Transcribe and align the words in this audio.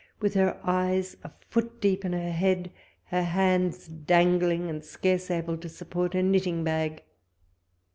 with 0.19 0.33
her 0.33 0.59
eyes 0.63 1.15
a 1.23 1.29
foot 1.51 1.79
deep 1.79 2.03
in 2.03 2.11
her 2.11 2.31
head, 2.31 2.71
her 3.11 3.21
hands 3.21 3.85
dangling, 3.87 4.67
and 4.67 4.83
scarce 4.83 5.29
able 5.29 5.59
to 5.59 5.69
support 5.69 6.15
her 6.15 6.23
knitting 6.23 6.63
bag. 6.63 7.03